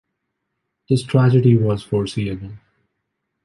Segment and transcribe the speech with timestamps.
[0.89, 2.53] This tragedy was foreseeable.